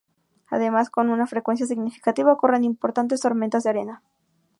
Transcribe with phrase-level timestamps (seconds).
[0.47, 4.01] Además, con una frecuencia significativa ocurren importantes tormentas de arena.